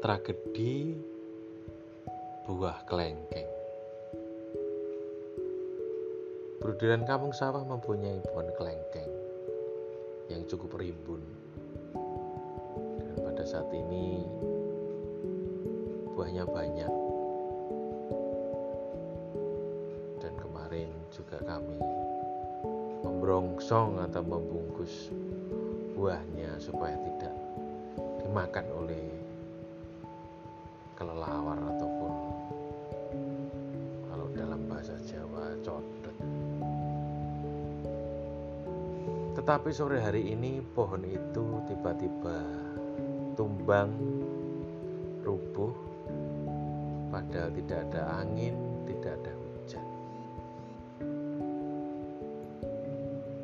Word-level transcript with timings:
Tragedi 0.00 0.96
buah 2.48 2.88
kelengkeng. 2.88 3.52
Brudiran 6.56 7.04
kampung 7.04 7.36
sawah 7.36 7.60
mempunyai 7.68 8.16
pohon 8.24 8.48
kelengkeng 8.56 9.12
yang 10.32 10.40
cukup 10.48 10.80
rimbun. 10.80 11.20
Dan 12.96 13.16
pada 13.20 13.44
saat 13.44 13.68
ini 13.76 14.24
buahnya 16.16 16.48
banyak. 16.48 16.92
Dan 20.24 20.32
kemarin 20.40 20.88
juga 21.12 21.44
kami 21.44 21.76
membrongsong 23.04 24.00
atau 24.08 24.24
membungkus 24.24 25.12
buahnya 25.92 26.56
supaya 26.56 26.96
tidak 26.96 27.36
dimakan 28.24 28.64
oleh 28.80 29.29
kelelawar 31.00 31.56
ataupun 31.56 32.12
kalau 34.12 34.28
dalam 34.36 34.60
bahasa 34.68 34.92
Jawa 35.08 35.56
codot. 35.64 36.16
Tetapi 39.32 39.68
sore 39.72 39.96
hari 40.04 40.36
ini 40.36 40.60
pohon 40.60 41.00
itu 41.08 41.64
tiba-tiba 41.64 42.44
tumbang, 43.32 43.88
rubuh, 45.24 45.72
padahal 47.08 47.48
tidak 47.56 47.80
ada 47.88 48.20
angin, 48.20 48.60
tidak 48.84 49.16
ada 49.24 49.32
hujan. 49.32 49.86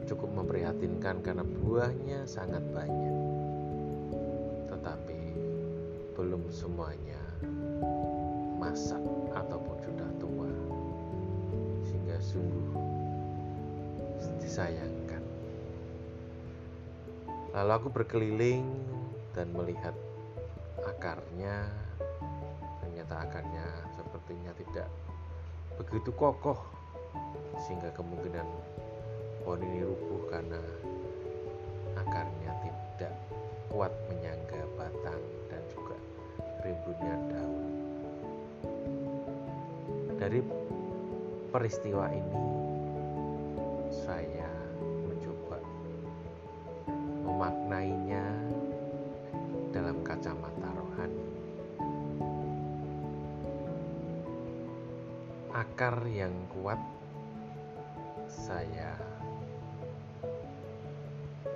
Cukup 0.05 0.29
memprihatinkan 0.29 1.25
karena 1.25 1.41
buahnya 1.41 2.29
sangat 2.29 2.61
banyak. 2.77 3.46
Belum 6.17 6.49
semuanya 6.49 7.21
masak 8.57 9.05
ataupun 9.37 9.77
sudah 9.85 10.11
tua 10.17 10.53
sehingga 11.85 12.17
sungguh 12.25 12.73
disayangkan. 14.41 15.21
Lalu 17.53 17.73
aku 17.77 17.89
berkeliling 17.93 18.65
dan 19.37 19.53
melihat 19.53 19.93
akarnya. 20.89 21.69
Ternyata 22.81 23.15
akarnya 23.29 23.67
sepertinya 23.93 24.57
tidak 24.57 24.89
begitu 25.77 26.09
kokoh 26.17 26.57
sehingga 27.61 27.93
kemungkinan 27.93 28.49
pohon 29.45 29.61
ini 29.61 29.85
rubuh 29.85 30.33
karena 30.33 30.63
rimbunnya 36.87 37.19
daun 37.35 37.67
dari 40.23 40.39
peristiwa 41.51 42.07
ini 42.15 42.47
saya 43.91 44.47
mencoba 45.03 45.59
memaknainya 47.27 48.23
dalam 49.75 49.99
kacamata 50.07 50.71
rohani. 50.79 51.27
Akar 55.59 56.07
yang 56.07 56.39
kuat 56.55 56.79
saya 58.31 58.95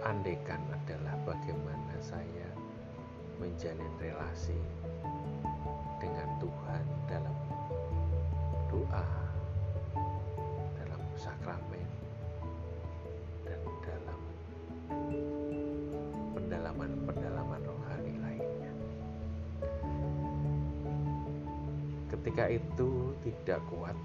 andekan 0.03 0.59
adalah 0.75 1.15
bagaimana 1.23 1.95
saya 2.03 2.51
menjalin 3.41 3.93
relasi 3.97 4.61
dengan 5.97 6.29
Tuhan 6.37 6.85
dalam 7.09 7.37
doa 8.69 9.09
dalam 10.77 11.03
sakramen 11.17 11.89
dan 13.49 13.61
dalam 13.81 14.21
pendalaman-pendalaman 16.37 17.63
rohani 17.65 18.15
lainnya. 18.21 18.73
Ketika 22.13 22.45
itu 22.53 23.17
tidak 23.25 23.65
kuat, 23.73 23.97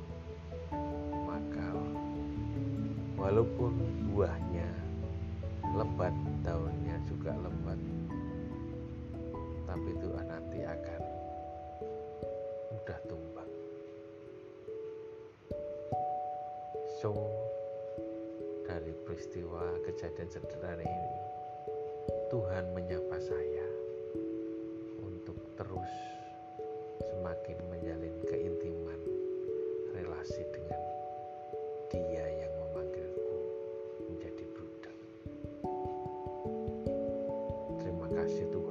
maka 1.28 1.70
walaupun 3.20 3.76
buahnya 4.16 4.72
lebat, 5.76 6.16
daunnya 6.40 6.96
akan 10.76 11.02
mudah 12.76 13.00
tumbang. 13.08 13.52
So, 17.00 17.12
dari 18.68 18.92
peristiwa 19.08 19.64
kejadian 19.88 20.30
sederhana 20.32 20.84
ini, 20.84 21.20
Tuhan 22.28 22.76
menyapa 22.76 23.18
saya 23.22 23.68
untuk 25.00 25.38
terus 25.56 25.94
semakin 27.06 27.58
menjalin 27.72 28.16
keintiman 28.28 29.02
relasi 29.96 30.44
dengan 30.52 30.82
Dia 31.94 32.26
yang 32.44 32.54
memanggilku 32.60 33.40
menjadi 34.10 34.46
budak. 34.52 34.98
Terima 37.80 38.08
kasih 38.12 38.46
Tuhan. 38.52 38.65